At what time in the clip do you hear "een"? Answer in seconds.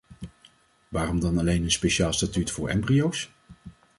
1.63-1.71